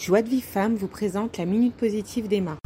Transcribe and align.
Joie 0.00 0.22
de 0.22 0.30
Vie 0.30 0.40
Femme 0.40 0.76
vous 0.76 0.86
présente 0.86 1.36
la 1.36 1.44
Minute 1.44 1.74
Positive 1.74 2.26
d'Emma. 2.26 2.56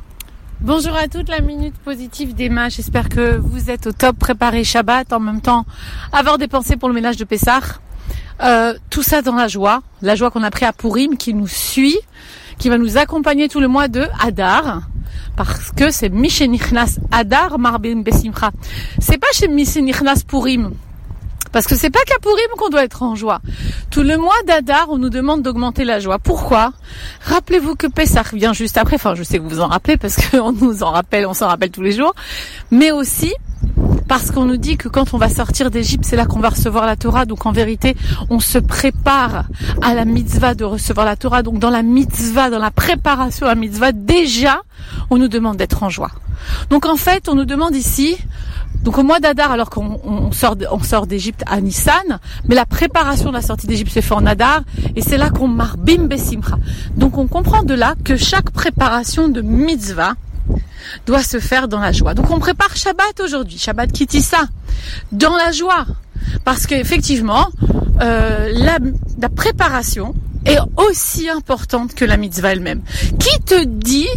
Bonjour 0.60 0.94
à 0.94 1.08
toutes, 1.08 1.28
la 1.28 1.40
Minute 1.40 1.74
Positive 1.84 2.32
d'Emma. 2.32 2.68
J'espère 2.68 3.08
que 3.08 3.36
vous 3.38 3.72
êtes 3.72 3.88
au 3.88 3.92
top, 3.92 4.16
préparé 4.16 4.62
Shabbat, 4.62 5.12
en 5.12 5.18
même 5.18 5.40
temps 5.40 5.66
avoir 6.12 6.38
des 6.38 6.46
pensées 6.46 6.76
pour 6.76 6.88
le 6.88 6.94
ménage 6.94 7.16
de 7.16 7.24
Pessah. 7.24 7.58
Euh, 8.40 8.74
tout 8.88 9.02
ça 9.02 9.20
dans 9.20 9.34
la 9.34 9.48
joie, 9.48 9.82
la 10.00 10.14
joie 10.14 10.30
qu'on 10.30 10.44
a 10.44 10.50
pris 10.52 10.64
à 10.64 10.72
Purim, 10.72 11.16
qui 11.16 11.34
nous 11.34 11.48
suit, 11.48 11.98
qui 12.60 12.68
va 12.68 12.78
nous 12.78 12.98
accompagner 12.98 13.48
tout 13.48 13.58
le 13.58 13.66
mois 13.66 13.88
de 13.88 14.06
Hadar 14.22 14.82
parce 15.36 15.72
que 15.72 15.90
c'est 15.90 16.10
Nichnas 16.10 17.00
Adar 17.10 17.58
Marbim 17.58 18.02
Besimcha. 18.02 18.52
C'est 19.00 19.18
pas 19.18 19.26
chez 19.32 19.48
Nichnas 19.48 20.22
Purim. 20.24 20.70
Parce 21.54 21.68
que 21.68 21.76
c'est 21.76 21.88
pas 21.88 22.00
qu'à 22.04 22.18
Purim 22.20 22.48
qu'on 22.58 22.68
doit 22.68 22.82
être 22.82 23.04
en 23.04 23.14
joie. 23.14 23.40
Tout 23.88 24.02
le 24.02 24.18
mois 24.18 24.34
d'Adar, 24.44 24.88
on 24.90 24.98
nous 24.98 25.08
demande 25.08 25.42
d'augmenter 25.42 25.84
la 25.84 26.00
joie. 26.00 26.18
Pourquoi? 26.18 26.72
Rappelez-vous 27.26 27.76
que 27.76 27.86
Pessah 27.86 28.24
vient 28.32 28.52
juste 28.52 28.76
après. 28.76 28.96
Enfin, 28.96 29.14
je 29.14 29.22
sais 29.22 29.38
que 29.38 29.44
vous 29.44 29.50
vous 29.50 29.60
en 29.60 29.68
rappelez 29.68 29.96
parce 29.96 30.16
qu'on 30.16 30.50
nous 30.60 30.82
en 30.82 30.90
rappelle, 30.90 31.26
on 31.26 31.32
s'en 31.32 31.46
rappelle 31.46 31.70
tous 31.70 31.82
les 31.82 31.92
jours. 31.92 32.12
Mais 32.72 32.90
aussi 32.90 33.32
parce 34.08 34.32
qu'on 34.32 34.46
nous 34.46 34.56
dit 34.56 34.76
que 34.76 34.88
quand 34.88 35.14
on 35.14 35.18
va 35.18 35.28
sortir 35.28 35.70
d'Égypte, 35.70 36.04
c'est 36.04 36.16
là 36.16 36.26
qu'on 36.26 36.40
va 36.40 36.48
recevoir 36.48 36.86
la 36.86 36.96
Torah. 36.96 37.24
Donc 37.24 37.46
en 37.46 37.52
vérité, 37.52 37.96
on 38.30 38.40
se 38.40 38.58
prépare 38.58 39.44
à 39.80 39.94
la 39.94 40.04
mitzvah 40.04 40.56
de 40.56 40.64
recevoir 40.64 41.06
la 41.06 41.14
Torah. 41.14 41.44
Donc 41.44 41.60
dans 41.60 41.70
la 41.70 41.84
mitzvah, 41.84 42.50
dans 42.50 42.58
la 42.58 42.72
préparation 42.72 43.46
à 43.46 43.50
la 43.50 43.54
mitzvah, 43.54 43.92
déjà, 43.92 44.62
on 45.08 45.18
nous 45.18 45.28
demande 45.28 45.56
d'être 45.56 45.84
en 45.84 45.88
joie. 45.88 46.10
Donc 46.70 46.84
en 46.84 46.96
fait, 46.96 47.28
on 47.28 47.36
nous 47.36 47.44
demande 47.44 47.76
ici, 47.76 48.18
donc 48.84 48.98
au 48.98 49.02
mois 49.02 49.18
d'Adar, 49.18 49.50
alors 49.50 49.70
qu'on 49.70 50.30
sort, 50.30 50.56
on 50.70 50.80
sort 50.80 51.06
d'Égypte 51.06 51.42
à 51.46 51.58
Nissan, 51.62 52.20
mais 52.46 52.54
la 52.54 52.66
préparation 52.66 53.30
de 53.30 53.34
la 53.34 53.40
sortie 53.40 53.66
d'Égypte 53.66 53.90
se 53.90 54.00
fait 54.00 54.12
en 54.12 54.26
Adar, 54.26 54.60
et 54.94 55.00
c'est 55.00 55.16
là 55.16 55.30
qu'on 55.30 55.48
marque 55.48 55.78
bim 55.78 56.04
besimcha. 56.04 56.58
Donc 56.94 57.16
on 57.16 57.26
comprend 57.26 57.62
de 57.62 57.72
là 57.72 57.94
que 58.04 58.16
chaque 58.16 58.50
préparation 58.50 59.28
de 59.28 59.40
mitzvah 59.40 60.12
doit 61.06 61.22
se 61.22 61.40
faire 61.40 61.66
dans 61.66 61.80
la 61.80 61.92
joie. 61.92 62.12
Donc 62.12 62.30
on 62.30 62.38
prépare 62.38 62.76
Shabbat 62.76 63.20
aujourd'hui, 63.24 63.56
Shabbat 63.56 63.90
Kitissa, 63.90 64.42
dans 65.12 65.34
la 65.34 65.50
joie. 65.50 65.86
Parce 66.44 66.66
qu'effectivement, 66.66 67.48
euh, 68.02 68.52
la 68.52 69.28
préparation 69.30 70.14
est 70.44 70.58
aussi 70.76 71.28
importante 71.28 71.94
que 71.94 72.04
la 72.04 72.16
mitzvah 72.16 72.52
elle-même. 72.52 72.82
Qui 73.18 73.40
te 73.44 73.64
dit 73.64 74.08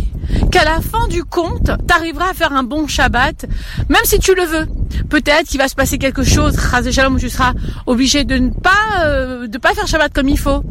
qu'à 0.52 0.64
la 0.64 0.82
fin 0.82 1.08
du 1.08 1.24
compte, 1.24 1.72
tu 1.88 1.94
arriveras 1.94 2.32
à 2.32 2.34
faire 2.34 2.54
un 2.54 2.64
bon 2.64 2.88
Shabbat, 2.88 3.46
même 3.90 4.04
si 4.04 4.20
tu 4.20 4.36
le 4.36 4.44
veux 4.44 4.68
Peut-être 5.10 5.48
qu'il 5.48 5.60
va 5.60 5.68
se 5.68 5.76
passer 5.76 5.98
quelque 5.98 6.24
chose, 6.24 6.58
Shalom, 6.92 7.16
où 7.16 7.20
tu 7.20 7.30
seras 7.30 7.54
obligé 7.86 8.24
de 8.24 8.36
ne 8.36 8.50
pas, 8.50 9.06
euh, 9.06 9.48
de 9.48 9.58
pas 9.58 9.74
faire 9.74 9.88
Shabbat 9.88 10.14
comme 10.14 10.28
il 10.28 10.40
faut 10.40 10.64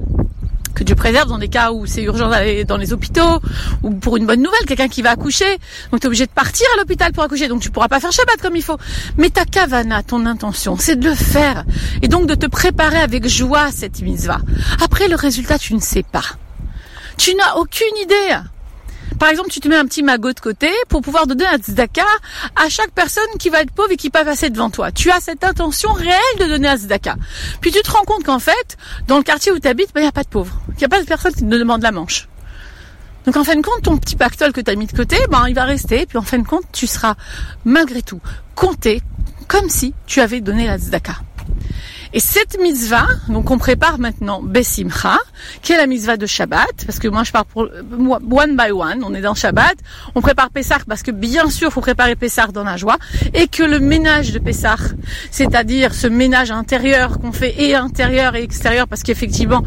que 0.77 0.85
Dieu 0.85 0.95
préserve 0.95 1.29
dans 1.29 1.39
des 1.39 1.49
cas 1.49 1.73
où 1.73 1.87
c'est 1.87 2.03
urgent 2.03 2.29
d'aller 2.29 2.65
dans 2.65 2.77
les 2.77 2.93
hôpitaux 2.93 3.41
ou 3.83 3.95
pour 3.95 4.17
une 4.19 4.27
bonne 4.27 4.43
nouvelle, 4.43 4.67
quelqu'un 4.67 4.89
qui 4.89 5.03
va 5.03 5.11
accoucher. 5.11 5.59
Donc 5.91 6.01
tu 6.01 6.05
es 6.05 6.07
obligé 6.07 6.27
de 6.27 6.31
partir 6.31 6.67
à 6.75 6.79
l'hôpital 6.79 7.13
pour 7.13 7.25
accoucher, 7.25 7.49
donc 7.49 7.63
tu 7.63 7.71
pourras 7.71 7.89
pas 7.89 7.99
faire 7.99 8.13
Shabbat 8.13 8.41
comme 8.41 8.57
il 8.57 8.63
faut. 8.63 8.77
Mais 9.17 9.31
ta 9.31 9.45
kavana, 9.45 10.03
ton 10.03 10.27
intention, 10.27 10.77
c'est 10.79 10.97
de 10.97 11.09
le 11.09 11.15
faire 11.15 11.65
et 12.03 12.09
donc 12.09 12.27
de 12.27 12.35
te 12.35 12.47
préparer 12.47 12.99
avec 12.99 13.27
joie 13.27 13.63
à 13.63 13.73
cette 13.73 14.03
mitzvah. 14.03 14.41
Après 14.85 15.09
le 15.09 15.17
résultat, 15.17 15.59
tu 15.59 15.75
ne 15.75 15.81
sais 15.81 16.05
pas. 16.05 16.25
Tu 17.17 17.35
n'as 17.35 17.55
aucune 17.55 17.97
idée. 18.03 18.37
Par 19.19 19.31
exemple, 19.31 19.51
tu 19.51 19.61
te 19.61 19.69
mets 19.69 19.77
un 19.77 19.87
petit 19.87 20.03
magot 20.03 20.33
de 20.33 20.41
côté 20.41 20.69
pour 20.89 21.01
pouvoir 21.01 21.27
donner 21.27 21.47
un 21.47 21.57
tzedaka 21.57 22.05
à 22.55 22.69
chaque 22.69 22.91
personne 22.91 23.25
qui 23.39 23.49
va 23.49 23.63
être 23.63 23.73
pauvre 23.73 23.91
et 23.93 23.97
qui 23.97 24.11
va 24.11 24.25
passer 24.25 24.51
devant 24.51 24.69
toi. 24.69 24.93
Tu 24.93 25.11
as 25.11 25.21
cette 25.21 25.43
intention 25.43 25.93
réelle 25.93 26.39
de 26.39 26.45
donner 26.45 26.69
un 26.69 26.77
tzedaka. 26.77 27.17
Puis 27.61 27.71
tu 27.71 27.81
te 27.81 27.91
rends 27.91 28.05
compte 28.05 28.25
qu'en 28.25 28.39
fait, 28.39 28.77
dans 29.07 29.17
le 29.17 29.23
quartier 29.23 29.53
où 29.53 29.59
tu 29.59 29.69
habites, 29.69 29.91
il 29.97 30.03
n'y 30.03 30.09
a 30.09 30.13
pas 30.13 30.25
de 30.25 30.29
pauvres. 30.29 30.61
Il 30.69 30.79
n'y 30.79 30.85
a 30.85 30.89
pas 30.89 31.01
de 31.01 31.07
personne 31.07 31.33
qui 31.33 31.41
te 31.41 31.47
demande 31.47 31.83
la 31.83 31.93
manche. 31.93 32.29
Donc 33.25 33.37
en 33.37 33.45
fin 33.45 33.57
de 33.57 33.63
compte, 33.63 33.83
ton 33.83 33.97
petit 33.97 34.17
pactole 34.17 34.53
que 34.53 34.61
tu 34.61 34.71
as 34.71 34.77
mis 34.77 34.87
de 34.87 34.97
côté, 34.97 35.17
ben, 35.31 35.47
il 35.49 35.55
va 35.55 35.65
rester. 35.65 36.07
Puis 36.07 36.19
en 36.19 36.23
fin 36.23 36.39
de 36.39 36.47
compte, 36.47 36.65
tu 36.73 36.87
seras 36.87 37.15
malgré 37.65 38.03
tout 38.03 38.21
compté 38.55 39.03
comme 39.49 39.69
si 39.69 39.95
tu 40.07 40.21
avais 40.21 40.41
donné 40.41 40.67
la 40.67 40.79
tzedaka. 40.79 41.15
Et 42.17 42.21
cette 42.21 42.59
mitzvah, 42.59 43.09
donc 43.29 43.51
on 43.51 43.59
prépare 43.59 43.99
maintenant 43.99 44.41
Besimcha, 44.43 45.19
qui 45.61 45.73
est 45.73 45.77
la 45.77 45.87
mitzvah 45.87 46.17
de 46.17 46.25
Shabbat, 46.25 46.87
parce 46.87 46.99
que 46.99 47.09
moi 47.09 47.25
je 47.25 47.31
parle 47.31 47.45
pour 47.45 47.69
one 48.31 48.57
by 48.57 48.71
one, 48.71 49.05
on 49.05 49.15
est 49.15 49.21
dans 49.21 49.35
Shabbat, 49.35 49.77
on 50.15 50.23
prépare 50.23 50.49
Pessah 50.49 50.79
parce 50.89 51.03
que 51.03 51.11
bien 51.11 51.51
sûr 51.51 51.71
faut 51.71 51.83
préparer 51.83 52.17
Pessah 52.17 52.47
dans 52.47 52.65
la 52.65 52.79
joie, 52.79 52.97
et 53.35 53.49
que 53.49 53.63
le 53.63 53.81
ménage 53.81 54.33
de 54.33 54.39
Pessah, 54.39 54.77
c'est-à-dire 55.31 55.93
ce 55.93 56.07
ménage 56.07 56.51
intérieur 56.51 57.21
qu'on 57.21 57.33
fait 57.33 57.55
et 57.63 57.75
intérieur 57.75 58.35
et 58.35 58.43
extérieur, 58.43 58.89
parce 58.89 59.03
qu'effectivement, 59.03 59.63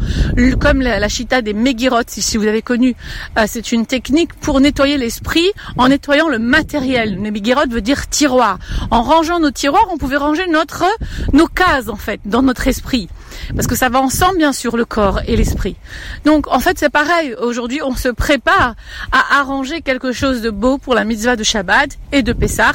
comme 0.58 0.80
la, 0.80 1.08
chita 1.08 1.42
des 1.42 1.52
Megirot, 1.52 2.02
si 2.08 2.36
vous 2.36 2.48
avez 2.48 2.62
connu, 2.62 2.96
euh, 3.38 3.44
c'est 3.46 3.70
une 3.70 3.86
technique 3.86 4.34
pour 4.34 4.58
nettoyer 4.58 4.98
l'esprit 4.98 5.52
en 5.76 5.86
nettoyant 5.86 6.28
le 6.28 6.40
matériel. 6.40 7.16
Les 7.22 7.30
Megirot 7.30 7.68
veut 7.70 7.80
dire 7.80 8.08
tiroir. 8.08 8.58
En 8.90 9.02
rangeant 9.02 9.38
nos 9.38 9.52
tiroirs, 9.52 9.86
on 9.92 9.98
pouvait 9.98 10.16
ranger 10.16 10.48
notre 10.48 10.84
nos 11.32 11.46
cases 11.46 11.88
en 11.88 11.94
fait 11.94 12.20
notre 12.42 12.66
esprit. 12.68 13.08
Parce 13.54 13.66
que 13.66 13.76
ça 13.76 13.88
va 13.88 14.00
ensemble, 14.00 14.38
bien 14.38 14.52
sûr, 14.52 14.76
le 14.76 14.84
corps 14.84 15.20
et 15.26 15.36
l'esprit. 15.36 15.76
Donc, 16.24 16.46
en 16.48 16.60
fait, 16.60 16.78
c'est 16.78 16.90
pareil. 16.90 17.34
Aujourd'hui, 17.40 17.80
on 17.82 17.94
se 17.94 18.08
prépare 18.08 18.74
à 19.12 19.40
arranger 19.40 19.80
quelque 19.82 20.12
chose 20.12 20.42
de 20.42 20.50
beau 20.50 20.78
pour 20.78 20.94
la 20.94 21.04
mitzvah 21.04 21.36
de 21.36 21.44
Shabbat 21.44 21.98
et 22.12 22.22
de 22.22 22.32
Pessah 22.32 22.72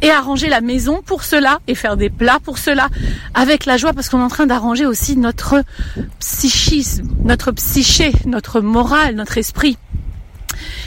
et 0.00 0.10
arranger 0.10 0.48
la 0.48 0.60
maison 0.60 1.02
pour 1.04 1.24
cela 1.24 1.60
et 1.66 1.74
faire 1.74 1.96
des 1.96 2.10
plats 2.10 2.38
pour 2.42 2.58
cela 2.58 2.88
avec 3.34 3.66
la 3.66 3.76
joie 3.76 3.92
parce 3.92 4.08
qu'on 4.08 4.20
est 4.20 4.24
en 4.24 4.28
train 4.28 4.46
d'arranger 4.46 4.86
aussi 4.86 5.16
notre 5.16 5.62
psychisme, 6.18 7.08
notre 7.24 7.52
psyché, 7.52 8.12
notre 8.26 8.60
morale, 8.60 9.14
notre 9.14 9.38
esprit. 9.38 9.78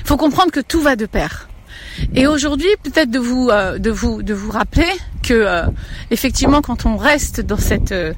Il 0.02 0.08
faut 0.08 0.18
comprendre 0.18 0.52
que 0.52 0.60
tout 0.60 0.82
va 0.82 0.96
de 0.96 1.06
pair. 1.06 1.48
Et 2.14 2.28
aujourd'hui, 2.28 2.70
peut-être 2.84 3.10
de 3.10 3.20
vous, 3.20 3.50
euh, 3.50 3.78
de 3.78 3.90
vous, 3.90 4.22
de 4.22 4.34
vous 4.34 4.52
rappeler 4.52 4.92
que 5.26 5.34
euh, 5.34 5.64
effectivement 6.12 6.62
quand 6.62 6.86
on 6.86 6.98
reste 6.98 7.42
dans 7.42 7.58
cette 7.58 7.92
euh, 7.92 8.14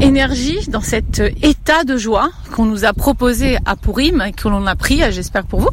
énergie, 0.00 0.58
dans 0.68 0.80
cet 0.80 1.20
euh, 1.20 1.30
état 1.42 1.84
de 1.84 1.96
joie 1.96 2.30
qu'on 2.52 2.64
nous 2.64 2.84
a 2.84 2.92
proposé 2.92 3.58
à 3.64 3.76
Purim 3.76 4.20
et 4.26 4.32
que 4.32 4.48
l'on 4.48 4.66
a 4.66 4.74
pris, 4.74 5.00
j'espère 5.12 5.44
pour 5.44 5.60
vous, 5.60 5.70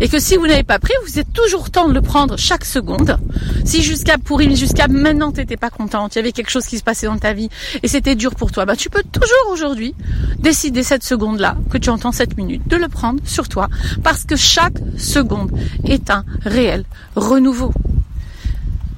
et 0.00 0.08
que 0.08 0.20
si 0.20 0.36
vous 0.36 0.46
n'avez 0.46 0.62
pas 0.62 0.78
pris, 0.78 0.92
vous 1.04 1.18
êtes 1.18 1.32
toujours 1.32 1.70
temps 1.70 1.88
de 1.88 1.94
le 1.94 2.00
prendre 2.00 2.38
chaque 2.38 2.64
seconde. 2.64 3.18
Si 3.64 3.82
jusqu'à 3.82 4.16
Purim, 4.16 4.54
jusqu'à 4.54 4.86
maintenant, 4.86 5.32
t'étais 5.32 5.56
pas 5.56 5.70
contente, 5.70 6.14
il 6.14 6.18
y 6.18 6.20
avait 6.20 6.32
quelque 6.32 6.50
chose 6.50 6.66
qui 6.66 6.78
se 6.78 6.84
passait 6.84 7.06
dans 7.06 7.18
ta 7.18 7.32
vie 7.32 7.50
et 7.82 7.88
c'était 7.88 8.14
dur 8.14 8.36
pour 8.36 8.52
toi, 8.52 8.64
bah 8.64 8.76
tu 8.76 8.90
peux 8.90 9.02
toujours 9.02 9.52
aujourd'hui 9.52 9.94
décider 10.38 10.84
cette 10.84 11.02
seconde-là 11.02 11.56
que 11.68 11.78
tu 11.78 11.90
entends 11.90 12.12
cette 12.12 12.36
minute 12.36 12.66
de 12.68 12.76
le 12.76 12.88
prendre 12.88 13.20
sur 13.24 13.48
toi 13.48 13.68
parce 14.04 14.24
que 14.24 14.36
chaque 14.36 14.78
seconde 14.96 15.50
est 15.84 16.10
un 16.10 16.24
réel 16.44 16.84
renouveau. 17.16 17.72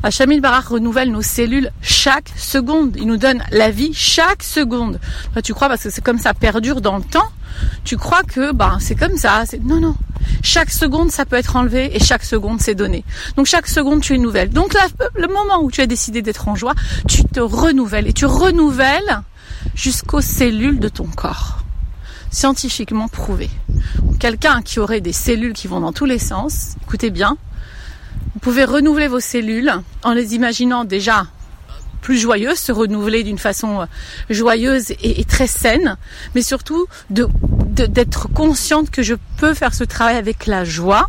Hachamil 0.05 0.43
Barak 0.43 0.67
renouvelle 0.67 1.11
nos 1.11 1.23
cellules 1.23 1.71
chaque 1.81 2.29
seconde. 2.37 2.95
Il 2.99 3.07
nous 3.07 3.17
donne 3.17 3.43
la 3.51 3.71
vie 3.71 3.95
chaque 3.95 4.43
seconde. 4.43 5.01
tu 5.43 5.55
crois 5.55 5.69
parce 5.69 5.85
que 5.85 5.89
c'est 5.89 6.05
comme 6.05 6.19
ça 6.19 6.35
perdure 6.35 6.83
dans 6.83 6.99
le 6.99 7.03
temps. 7.03 7.31
Tu 7.85 7.97
crois 7.97 8.23
que 8.23 8.53
bah 8.53 8.77
c'est 8.81 8.97
comme 8.97 9.17
ça. 9.17 9.45
Non 9.63 9.81
non. 9.81 9.97
Chaque 10.43 10.71
seconde 10.71 11.11
ça 11.11 11.25
peut 11.25 11.37
être 11.37 11.57
enlevé 11.57 11.97
et 11.97 12.01
chaque 12.01 12.23
seconde 12.23 12.61
c'est 12.61 12.75
donné. 12.75 13.03
Donc 13.39 13.47
chaque 13.47 13.67
seconde 13.67 14.03
tu 14.03 14.15
es 14.15 14.19
nouvelle. 14.19 14.51
Donc 14.51 14.77
le 15.17 15.27
moment 15.27 15.63
où 15.63 15.71
tu 15.71 15.81
as 15.81 15.87
décidé 15.87 16.21
d'être 16.21 16.49
en 16.49 16.55
joie, 16.55 16.75
tu 17.09 17.25
te 17.25 17.41
renouvelles 17.41 18.07
et 18.07 18.13
tu 18.13 18.27
renouvelles 18.27 19.23
jusqu'aux 19.75 20.21
cellules 20.21 20.81
de 20.81 20.91
ton 20.91 21.07
corps. 21.07 21.65
Scientifiquement 22.31 23.09
prouvé. 23.09 23.49
Quelqu'un 24.21 24.61
qui 24.61 24.81
aurait 24.81 25.01
des 25.01 25.15
cellules 25.15 25.55
qui 25.55 25.67
vont 25.67 25.81
dans 25.81 25.95
tous 25.95 26.05
les 26.05 26.19
sens, 26.19 26.75
écoutez 26.83 27.09
bien, 27.09 27.39
vous 28.35 28.41
pouvez 28.41 28.65
renouveler 28.65 29.07
vos 29.07 29.21
cellules 29.21 29.73
en 30.03 30.13
les 30.13 30.35
imaginant 30.35 30.85
déjà 30.85 31.27
plus 32.05 32.19
joyeuses, 32.19 32.59
se 32.59 32.73
renouveler 32.73 33.23
d'une 33.23 33.39
façon 33.39 33.81
euh, 33.81 33.87
joyeuse 34.29 34.91
et, 35.03 35.25
très 35.25 35.47
saine, 35.47 35.97
mais 36.35 36.43
surtout 36.43 36.87
d'être 37.09 38.29
consciente 38.29 38.91
que 38.91 39.03
je 39.03 39.15
peux 39.39 39.55
faire 39.55 39.73
ce 39.73 39.85
travail 39.85 40.17
avec 40.17 40.47
la 40.47 40.65
joie, 40.65 41.09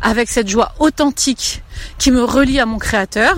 avec 0.00 0.30
cette 0.30 0.48
joie 0.48 0.72
authentique 0.78 1.62
qui 1.98 2.10
me 2.10 2.24
relie 2.24 2.60
à 2.60 2.66
mon 2.66 2.78
créateur. 2.78 3.36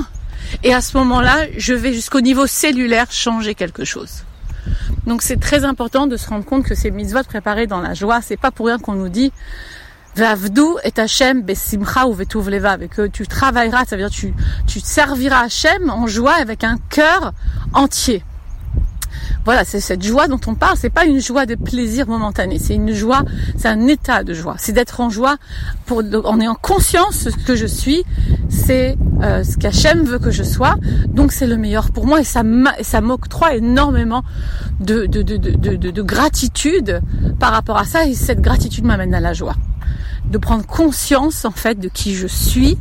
Et 0.63 0.73
à 0.73 0.81
ce 0.81 0.97
moment-là, 0.99 1.47
je 1.57 1.75
vais 1.75 1.93
jusqu'au 1.93 2.21
niveau 2.21 2.47
cellulaire 2.47 3.11
changer 3.11 3.57
quelque 3.57 3.85
chose. 3.85 4.23
Donc 5.07 5.23
c'est 5.23 5.41
très 5.41 5.65
important 5.65 6.07
de 6.07 6.17
se 6.17 6.29
rendre 6.29 6.45
compte 6.45 6.65
que 6.65 6.77
ces 6.77 6.93
mitzvot 6.93 7.25
préparées 7.25 7.67
dans 7.67 7.81
la 7.81 7.95
joie, 7.95 8.21
c'est 8.23 8.37
pas 8.37 8.53
pour 8.53 8.67
rien 8.67 8.79
qu'on 8.79 8.95
nous 8.95 9.09
dit 9.09 9.33
Vavdou 10.17 10.79
et 10.85 10.93
Hachem 10.99 11.43
besimcha 11.43 12.07
ou 12.07 12.13
vetuv 12.13 12.49
et 12.81 12.89
que 12.89 13.07
tu 13.07 13.27
travailleras, 13.27 13.85
ça 13.85 13.97
veut 13.97 14.03
dire 14.03 14.11
tu, 14.11 14.33
tu 14.67 14.81
serviras 14.81 15.45
Hachem 15.45 15.91
en 15.91 16.07
joie 16.07 16.35
avec 16.35 16.63
un 16.63 16.77
cœur 16.89 17.33
entier. 17.73 18.23
voilà, 19.45 19.65
c'est 19.65 19.81
cette 19.81 20.03
joie 20.03 20.29
dont 20.29 20.41
on 20.47 20.55
parle. 20.55 20.77
C'est 20.79 20.91
pas 20.91 21.05
une 21.05 21.21
joie 21.21 21.47
de 21.47 21.55
plaisir 21.55 22.07
momentané. 22.07 22.59
C'est 22.59 22.75
une 22.75 22.93
joie, 22.93 23.23
c'est 23.57 23.69
un 23.69 23.87
état 23.89 24.23
de 24.23 24.35
joie. 24.35 24.55
C'est 24.59 24.73
d'être 24.73 25.01
en 25.01 25.11
joie 25.11 25.37
pour, 25.87 26.03
en 26.25 26.41
ayant 26.41 26.55
conscience 26.55 27.29
que 27.47 27.57
je 27.57 27.67
suis. 27.67 28.05
C'est 28.49 28.97
euh, 29.23 29.43
ce 29.43 29.57
qu'Hachem 29.57 30.05
veut 30.05 30.19
que 30.19 30.31
je 30.31 30.45
sois. 30.45 30.77
Donc 31.09 31.33
c'est 31.33 31.47
le 31.47 31.57
meilleur 31.57 31.91
pour 31.91 32.07
moi 32.07 32.21
et 32.21 32.25
ça, 32.25 32.43
ça 32.83 33.01
m'octroie 33.01 33.55
énormément 33.57 34.23
de, 34.81 35.07
de, 35.07 35.23
de, 35.23 35.37
de, 35.37 35.77
de 35.77 36.03
gratitude 36.03 37.01
par 37.41 37.53
rapport 37.53 37.79
à 37.79 37.85
ça. 37.85 38.07
Et 38.07 38.15
cette 38.15 38.41
gratitude 38.41 38.85
m'amène 38.85 39.15
à 39.15 39.21
la 39.21 39.33
joie. 39.33 39.57
De 40.31 40.39
prendre 40.39 40.67
conscience 40.67 41.45
en 41.45 41.51
fait 41.51 41.79
de 41.79 41.89
qui 41.89 42.15
je 42.15 42.27
suis 42.27 42.79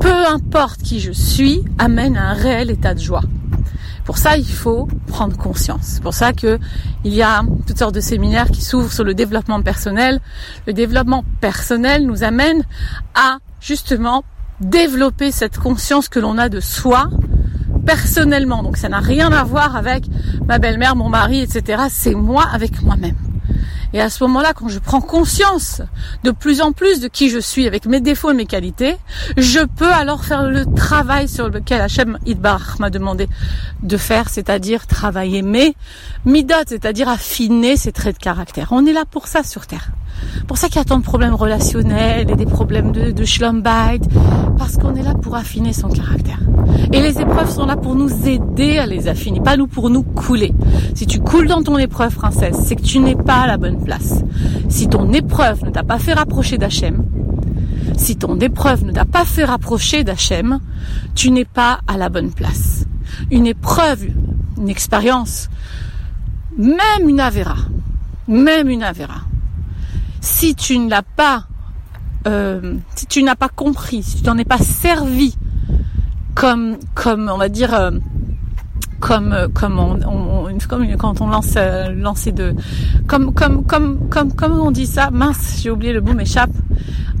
peu 0.00 0.26
importe 0.26 0.82
qui 0.82 1.00
je 1.00 1.12
suis, 1.12 1.62
amène 1.78 2.16
à 2.16 2.30
un 2.30 2.32
réel 2.34 2.70
état 2.70 2.94
de 2.94 3.00
joie. 3.00 3.22
Pour 4.04 4.16
ça, 4.16 4.38
il 4.38 4.46
faut 4.46 4.88
prendre 5.06 5.36
conscience. 5.36 5.82
C'est 5.82 6.02
pour 6.02 6.14
ça 6.14 6.32
que 6.32 6.58
il 7.04 7.14
y 7.14 7.22
a 7.22 7.42
toutes 7.66 7.78
sortes 7.78 7.94
de 7.94 8.00
séminaires 8.00 8.50
qui 8.50 8.62
s'ouvrent 8.62 8.92
sur 8.92 9.04
le 9.04 9.14
développement 9.14 9.60
personnel. 9.62 10.20
Le 10.66 10.72
développement 10.72 11.24
personnel 11.40 12.06
nous 12.06 12.24
amène 12.24 12.64
à 13.14 13.38
justement 13.60 14.24
développer 14.60 15.30
cette 15.30 15.58
conscience 15.58 16.08
que 16.08 16.20
l'on 16.20 16.38
a 16.38 16.48
de 16.48 16.60
soi 16.60 17.10
personnellement. 17.84 18.62
Donc 18.62 18.76
ça 18.78 18.88
n'a 18.88 19.00
rien 19.00 19.30
à 19.30 19.44
voir 19.44 19.76
avec 19.76 20.06
ma 20.46 20.58
belle-mère, 20.58 20.96
mon 20.96 21.10
mari, 21.10 21.40
etc. 21.40 21.84
C'est 21.90 22.14
moi 22.14 22.46
avec 22.50 22.82
moi-même. 22.82 23.27
Et 23.92 24.00
à 24.00 24.10
ce 24.10 24.22
moment-là, 24.24 24.52
quand 24.54 24.68
je 24.68 24.78
prends 24.78 25.00
conscience 25.00 25.82
de 26.24 26.30
plus 26.30 26.60
en 26.60 26.72
plus 26.72 27.00
de 27.00 27.08
qui 27.08 27.30
je 27.30 27.38
suis 27.38 27.66
avec 27.66 27.86
mes 27.86 28.00
défauts 28.00 28.30
et 28.30 28.34
mes 28.34 28.46
qualités, 28.46 28.96
je 29.36 29.60
peux 29.60 29.92
alors 29.92 30.24
faire 30.24 30.42
le 30.42 30.66
travail 30.66 31.28
sur 31.28 31.48
lequel 31.48 31.80
Hachem 31.80 32.18
Idbar 32.26 32.76
m'a 32.80 32.90
demandé 32.90 33.28
de 33.82 33.96
faire, 33.96 34.28
c'est-à-dire 34.28 34.86
travailler 34.86 35.42
mes 35.42 35.74
midot, 36.24 36.54
c'est-à-dire 36.66 37.08
affiner 37.08 37.76
ses 37.76 37.92
traits 37.92 38.16
de 38.16 38.22
caractère. 38.22 38.68
On 38.72 38.84
est 38.86 38.92
là 38.92 39.04
pour 39.10 39.26
ça 39.26 39.42
sur 39.42 39.66
Terre. 39.66 39.90
Pour 40.46 40.58
ça 40.58 40.66
qu'il 40.68 40.76
y 40.76 40.80
a 40.80 40.84
tant 40.84 40.98
de 40.98 41.04
problèmes 41.04 41.34
relationnels 41.34 42.30
et 42.30 42.34
des 42.34 42.46
problèmes 42.46 42.92
de, 42.92 43.10
de 43.12 43.24
parce 44.58 44.76
qu'on 44.76 44.96
est 44.96 45.02
là 45.02 45.14
pour 45.14 45.36
affiner 45.36 45.72
son 45.72 45.88
caractère. 45.88 46.38
Et 46.92 47.00
les 47.00 47.20
épreuves 47.20 47.50
sont 47.50 47.66
là 47.66 47.76
pour 47.76 47.94
nous 47.94 48.26
aider 48.26 48.78
à 48.78 48.86
les 48.86 49.08
affiner, 49.08 49.40
pas 49.40 49.56
nous 49.56 49.66
pour 49.66 49.90
nous 49.90 50.02
couler. 50.02 50.52
Si 50.94 51.06
tu 51.06 51.20
coules 51.20 51.46
dans 51.46 51.62
ton 51.62 51.78
épreuve, 51.78 52.14
princesse, 52.14 52.56
c'est 52.64 52.76
que 52.76 52.82
tu 52.82 52.98
n'es 52.98 53.14
pas 53.14 53.46
la 53.46 53.56
bonne 53.56 53.77
place. 53.78 54.22
Si 54.68 54.88
ton 54.88 55.12
épreuve 55.12 55.64
ne 55.64 55.70
t'a 55.70 55.82
pas 55.82 55.98
fait 55.98 56.14
rapprocher 56.14 56.58
d'Hachem, 56.58 57.04
si 57.96 58.16
ton 58.16 58.38
épreuve 58.38 58.84
ne 58.84 58.92
t'a 58.92 59.04
pas 59.04 59.24
fait 59.24 59.44
rapprocher 59.44 60.04
d'Hachem, 60.04 60.60
tu 61.14 61.30
n'es 61.30 61.44
pas 61.44 61.80
à 61.86 61.96
la 61.96 62.08
bonne 62.08 62.30
place. 62.30 62.84
Une 63.30 63.46
épreuve, 63.46 64.06
une 64.56 64.68
expérience, 64.68 65.48
même 66.56 67.08
une 67.08 67.20
avéra, 67.20 67.56
même 68.26 68.68
une 68.68 68.82
avéra, 68.82 69.22
si 70.20 70.54
tu 70.54 70.78
ne 70.78 70.90
l'as 70.90 71.02
pas, 71.02 71.44
euh, 72.26 72.76
si 72.94 73.06
tu 73.06 73.22
n'as 73.22 73.36
pas 73.36 73.48
compris, 73.48 74.02
si 74.02 74.22
tu 74.22 74.24
n'en 74.24 74.38
es 74.38 74.44
pas 74.44 74.58
servi 74.58 75.36
comme, 76.34 76.76
comme 76.94 77.30
on 77.32 77.38
va 77.38 77.48
dire, 77.48 77.74
euh, 77.74 77.90
comme 79.00 79.32
euh, 79.32 79.48
comme 79.48 79.78
on, 79.78 79.98
on, 80.06 80.58
comme 80.68 80.96
quand 80.96 81.20
on 81.20 81.28
lance 81.28 81.54
euh, 81.56 81.90
lancer 81.90 82.32
de 82.32 82.54
comme 83.06 83.32
comme 83.32 83.64
comme 83.64 84.08
comme 84.08 84.32
comme 84.34 84.60
on 84.60 84.70
dit 84.70 84.86
ça 84.86 85.10
mince 85.10 85.60
j'ai 85.62 85.70
oublié 85.70 85.92
le 85.92 86.00
bout 86.00 86.14
m'échappe 86.14 86.50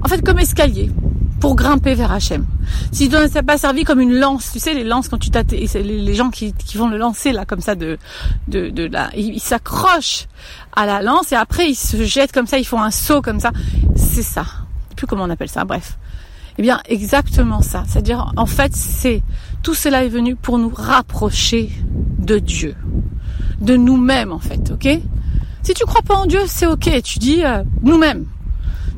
en 0.02 0.08
fait 0.08 0.24
comme 0.24 0.38
escalier 0.38 0.90
pour 1.40 1.54
grimper 1.54 1.94
vers 1.94 2.12
Hachem. 2.12 2.44
Si 2.90 3.08
tu 3.08 3.14
ne 3.14 3.40
pas 3.42 3.58
servi 3.58 3.84
comme 3.84 4.00
une 4.00 4.18
lance, 4.18 4.50
tu 4.52 4.58
sais 4.58 4.74
les 4.74 4.84
lances 4.84 5.08
quand 5.08 5.18
tu 5.18 5.30
t'attends, 5.30 5.56
les, 5.56 6.14
gens 6.14 6.30
qui, 6.30 6.52
qui 6.52 6.76
vont 6.76 6.88
le 6.88 6.98
lancer 6.98 7.32
là 7.32 7.44
comme 7.44 7.60
ça 7.60 7.74
de 7.74 7.96
de, 8.48 8.70
de 8.70 8.84
là, 8.86 9.10
ils 9.16 9.40
s'accrochent 9.40 10.26
à 10.74 10.86
la 10.86 11.00
lance 11.00 11.32
et 11.32 11.36
après 11.36 11.70
ils 11.70 11.76
se 11.76 12.02
jettent 12.04 12.32
comme 12.32 12.46
ça, 12.46 12.58
ils 12.58 12.66
font 12.66 12.82
un 12.82 12.90
saut 12.90 13.22
comme 13.22 13.40
ça. 13.40 13.52
C'est 13.94 14.22
ça. 14.22 14.44
plus 14.96 15.06
comment 15.06 15.24
on 15.24 15.30
appelle 15.30 15.48
ça. 15.48 15.64
Bref. 15.64 15.96
Eh 16.58 16.62
bien, 16.62 16.80
exactement 16.88 17.62
ça. 17.62 17.84
C'est-à-dire, 17.86 18.32
en 18.36 18.46
fait, 18.46 18.74
c'est 18.74 19.22
tout 19.62 19.74
cela 19.74 20.04
est 20.04 20.08
venu 20.08 20.34
pour 20.34 20.58
nous 20.58 20.72
rapprocher 20.74 21.70
de 22.18 22.38
Dieu, 22.38 22.74
de 23.60 23.76
nous-mêmes, 23.76 24.32
en 24.32 24.40
fait. 24.40 24.72
Ok? 24.72 24.88
Si 25.62 25.74
tu 25.74 25.84
crois 25.84 26.02
pas 26.02 26.16
en 26.16 26.26
Dieu, 26.26 26.40
c'est 26.46 26.66
ok. 26.66 27.02
Tu 27.02 27.18
dis 27.20 27.44
euh, 27.44 27.62
nous-mêmes, 27.82 28.26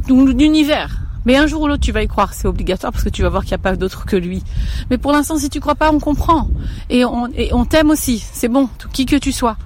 l'univers. 0.09 1.01
Mais 1.27 1.37
un 1.37 1.47
jour 1.47 1.63
ou 1.63 1.69
l'autre, 1.69 1.83
tu 1.83 1.93
vas 1.93 2.03
y 2.03 2.09
croire, 2.09 2.33
c'est 2.33 2.49
obligatoire 2.49 2.93
parce 2.93 3.05
que 3.05 3.11
tu 3.11 3.23
vas 3.23 3.29
voir 3.29 3.43
qu'il 3.43 3.51
n'y 3.51 3.57
a 3.57 3.59
pas 3.59 3.77
d'autre 3.77 4.07
que 4.07 4.17
lui. 4.17 4.43
Mais 4.89 4.97
pour 4.97 5.13
l'instant, 5.13 5.37
si 5.37 5.51
tu 5.51 5.61
crois 5.61 5.75
pas, 5.75 5.93
on 5.93 6.01
comprend 6.01 6.49
et 6.89 7.05
on, 7.05 7.27
et 7.35 7.53
on 7.53 7.67
t'aime 7.67 7.91
aussi. 7.91 8.25
C'est 8.33 8.49
bon, 8.49 8.71
qui 8.93 9.05
que 9.05 9.17
tu 9.17 9.33
sois. 9.33 9.57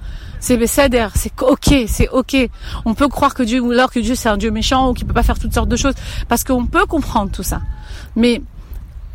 C'est 0.45 0.57
Besséder, 0.57 1.07
c'est 1.15 1.41
ok, 1.41 1.85
c'est 1.87 2.07
ok. 2.09 2.35
On 2.85 2.93
peut 2.93 3.07
croire 3.07 3.33
que 3.33 3.41
Dieu 3.41 3.63
alors 3.71 3.89
que 3.89 3.99
Dieu 3.99 4.13
c'est 4.13 4.29
un 4.29 4.37
Dieu 4.37 4.51
méchant 4.51 4.91
ou 4.91 4.93
qu'il 4.93 5.07
peut 5.07 5.13
pas 5.15 5.23
faire 5.23 5.39
toutes 5.39 5.55
sortes 5.55 5.69
de 5.69 5.75
choses 5.75 5.95
parce 6.27 6.43
qu'on 6.43 6.67
peut 6.67 6.85
comprendre 6.85 7.31
tout 7.31 7.41
ça. 7.41 7.61
Mais 8.15 8.43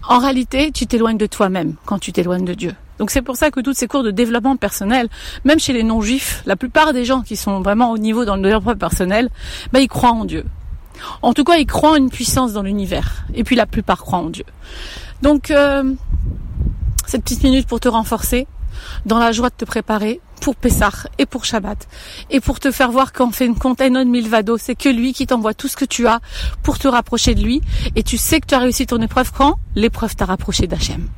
en 0.08 0.18
réalité, 0.18 0.72
tu 0.72 0.88
t'éloignes 0.88 1.18
de 1.18 1.26
toi-même 1.26 1.74
quand 1.86 2.00
tu 2.00 2.10
t'éloignes 2.10 2.44
de 2.44 2.54
Dieu. 2.54 2.74
Donc 2.98 3.12
c'est 3.12 3.22
pour 3.22 3.36
ça 3.36 3.52
que 3.52 3.60
toutes 3.60 3.76
ces 3.76 3.86
cours 3.86 4.02
de 4.02 4.10
développement 4.10 4.56
personnel, 4.56 5.08
même 5.44 5.60
chez 5.60 5.72
les 5.72 5.84
non-juifs, 5.84 6.42
la 6.46 6.56
plupart 6.56 6.92
des 6.92 7.04
gens 7.04 7.22
qui 7.22 7.36
sont 7.36 7.60
vraiment 7.60 7.92
au 7.92 7.98
niveau 7.98 8.24
dans 8.24 8.34
le 8.34 8.42
développement 8.42 8.74
personnel, 8.74 9.28
bah, 9.72 9.78
ils 9.78 9.86
croient 9.86 10.10
en 10.10 10.24
Dieu. 10.24 10.44
En 11.22 11.32
tout 11.32 11.44
cas, 11.44 11.58
ils 11.58 11.66
croient 11.66 11.92
en 11.92 11.96
une 11.96 12.10
puissance 12.10 12.54
dans 12.54 12.62
l'univers. 12.62 13.22
Et 13.34 13.44
puis 13.44 13.54
la 13.54 13.66
plupart 13.66 13.98
croient 13.98 14.18
en 14.18 14.30
Dieu. 14.30 14.46
Donc, 15.22 15.52
euh, 15.52 15.94
cette 17.06 17.22
petite 17.22 17.44
minute 17.44 17.68
pour 17.68 17.78
te 17.78 17.88
renforcer, 17.88 18.48
dans 19.06 19.20
la 19.20 19.30
joie 19.30 19.50
de 19.50 19.54
te 19.54 19.64
préparer, 19.64 20.20
pour 20.40 20.56
Pessah 20.56 20.90
et 21.18 21.26
pour 21.26 21.44
Shabbat. 21.44 21.86
Et 22.30 22.40
pour 22.40 22.60
te 22.60 22.70
faire 22.70 22.90
voir 22.90 23.12
qu'en 23.12 23.30
fait 23.30 23.46
une 23.46 23.56
container 23.56 24.04
Milvado, 24.04 24.56
c'est 24.58 24.74
que 24.74 24.88
lui 24.88 25.12
qui 25.12 25.26
t'envoie 25.26 25.54
tout 25.54 25.68
ce 25.68 25.76
que 25.76 25.84
tu 25.84 26.06
as 26.06 26.20
pour 26.62 26.78
te 26.78 26.88
rapprocher 26.88 27.34
de 27.34 27.42
lui. 27.42 27.60
Et 27.96 28.02
tu 28.02 28.16
sais 28.16 28.40
que 28.40 28.46
tu 28.46 28.54
as 28.54 28.58
réussi 28.58 28.86
ton 28.86 29.00
épreuve 29.00 29.32
quand 29.32 29.58
l'épreuve 29.76 30.16
t'a 30.16 30.24
rapproché 30.24 30.66
d'Hachem. 30.66 31.08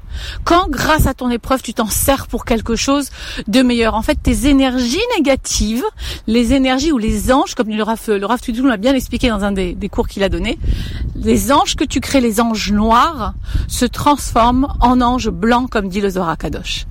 Quand, 0.45 0.69
grâce 0.69 1.07
à 1.07 1.15
ton 1.15 1.31
épreuve, 1.31 1.63
tu 1.63 1.73
t'en 1.73 1.87
sers 1.87 2.27
pour 2.27 2.45
quelque 2.45 2.77
chose 2.77 3.09
de 3.49 3.63
meilleur. 3.63 3.95
En 3.95 4.03
fait, 4.03 4.19
tes 4.23 4.47
énergies 4.47 5.01
négatives, 5.17 5.85
les 6.27 6.53
énergies 6.53 6.93
ou 6.93 6.99
les 6.99 7.33
anges, 7.33 7.55
comme 7.55 7.69
le 7.69 7.83
Rav, 7.83 7.99
le 8.09 8.27
Rav 8.27 8.41
l'a 8.65 8.77
bien 8.77 8.95
expliqué 8.95 9.29
dans 9.29 9.43
un 9.43 9.53
des, 9.53 9.75
des 9.75 9.89
cours 9.89 10.09
qu'il 10.09 10.23
a 10.23 10.29
donné, 10.29 10.59
les 11.17 11.53
anges 11.53 11.77
que 11.77 11.85
tu 11.85 12.01
crées, 12.01 12.21
les 12.21 12.41
anges 12.41 12.73
noirs, 12.73 13.35
se 13.69 13.87
transforment 13.87 14.69
en 14.81 15.01
anges 15.01 15.31
blancs, 15.31 15.71
comme 15.71 15.89
dit 15.89 16.01
le 16.01 16.11
Zohar 16.11 16.37
Kadosh. 16.37 16.87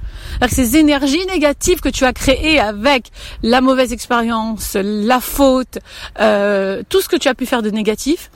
Ces 0.49 0.75
énergies 0.75 1.25
négatives 1.27 1.79
que 1.79 1.89
tu 1.89 2.03
as 2.05 2.13
créées 2.21 2.59
avec 2.59 3.11
la 3.41 3.61
mauvaise 3.61 3.93
expérience, 3.93 4.77
la 4.79 5.19
faute, 5.19 5.79
euh, 6.19 6.83
tout 6.87 7.01
ce 7.01 7.09
que 7.09 7.15
tu 7.15 7.27
as 7.27 7.33
pu 7.33 7.47
faire 7.47 7.63
de 7.63 7.71
négatif, 7.71 8.29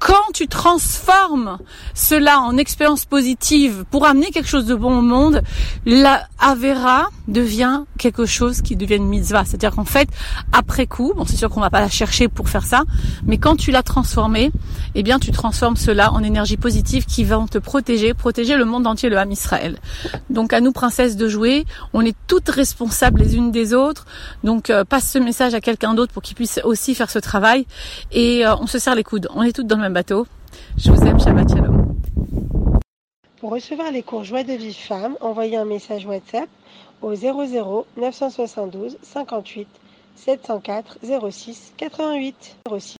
quand 0.00 0.32
tu 0.32 0.48
transformes 0.48 1.58
cela 1.94 2.40
en 2.40 2.56
expérience 2.56 3.04
positive 3.04 3.84
pour 3.90 4.06
amener 4.06 4.30
quelque 4.30 4.48
chose 4.48 4.64
de 4.64 4.74
bon 4.74 4.98
au 4.98 5.02
monde, 5.02 5.42
la 5.84 6.26
Avera 6.38 7.10
devient 7.28 7.82
quelque 7.98 8.24
chose 8.24 8.62
qui 8.62 8.76
devient 8.76 8.96
une 8.96 9.08
mitzvah. 9.08 9.44
C'est-à-dire 9.44 9.72
qu'en 9.72 9.84
fait, 9.84 10.08
après 10.52 10.86
coup, 10.86 11.12
bon, 11.14 11.26
c'est 11.26 11.36
sûr 11.36 11.50
qu'on 11.50 11.60
va 11.60 11.68
pas 11.68 11.82
la 11.82 11.90
chercher 11.90 12.28
pour 12.28 12.48
faire 12.48 12.64
ça, 12.64 12.84
mais 13.24 13.36
quand 13.36 13.56
tu 13.56 13.70
l'as 13.70 13.82
transformé, 13.82 14.50
eh 14.94 15.02
bien, 15.02 15.18
tu 15.18 15.32
transformes 15.32 15.76
cela 15.76 16.12
en 16.12 16.22
énergie 16.22 16.56
positive 16.56 17.04
qui 17.04 17.22
va 17.24 17.44
te 17.50 17.58
protéger, 17.58 18.14
protéger 18.14 18.56
le 18.56 18.64
monde 18.64 18.86
entier, 18.86 19.10
le 19.10 19.18
Ham 19.18 19.30
Israël. 19.30 19.78
Donc, 20.30 20.54
à 20.54 20.60
nous, 20.60 20.72
princesses, 20.72 21.16
de 21.16 21.28
jouer. 21.28 21.66
On 21.92 22.00
est 22.00 22.16
toutes 22.26 22.48
responsables 22.48 23.20
les 23.20 23.36
unes 23.36 23.50
des 23.50 23.74
autres. 23.74 24.06
Donc, 24.44 24.70
euh, 24.70 24.84
passe 24.84 25.10
ce 25.10 25.18
message 25.18 25.52
à 25.52 25.60
quelqu'un 25.60 25.92
d'autre 25.92 26.12
pour 26.12 26.22
qu'il 26.22 26.36
puisse 26.36 26.58
aussi 26.64 26.94
faire 26.94 27.10
ce 27.10 27.18
travail. 27.18 27.66
Et 28.12 28.46
euh, 28.46 28.56
on 28.56 28.66
se 28.66 28.78
serre 28.78 28.94
les 28.94 29.04
coudes. 29.04 29.28
On 29.34 29.42
est 29.42 29.52
toutes 29.52 29.66
dans 29.66 29.76
le 29.76 29.82
même 29.82 29.89
bateau. 29.90 30.26
Je 30.76 30.90
vous 30.90 31.02
aime, 31.06 31.20
Shabbat 31.20 31.48
Shalom. 31.48 31.94
Pour 33.38 33.52
recevoir 33.52 33.90
les 33.90 34.02
cours 34.02 34.24
Joie 34.24 34.44
de 34.44 34.52
vie 34.52 34.74
femme, 34.74 35.16
envoyez 35.20 35.56
un 35.56 35.64
message 35.64 36.04
WhatsApp 36.06 36.48
au 37.02 37.14
00 37.14 37.86
972 37.96 38.98
58 39.02 39.68
704 40.16 40.98
06 41.30 41.72
88 41.78 42.56
06. 42.78 42.99